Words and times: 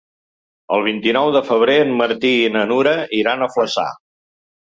El 0.77 0.85
vint-i-nou 0.85 1.27
de 1.35 1.41
febrer 1.49 1.75
en 1.83 1.93
Martí 2.01 2.33
i 2.45 2.49
na 2.55 2.65
Nura 2.71 2.93
iran 3.21 3.47
a 3.47 3.51
Flaçà. 3.57 3.87